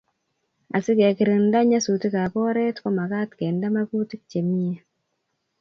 [0.77, 4.77] Asikekirinda nyasutikab oret ko makaat kende makutik chemie